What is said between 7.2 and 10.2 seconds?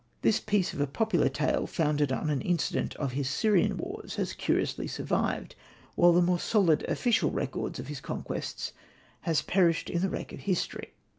records of his con quests has perished in the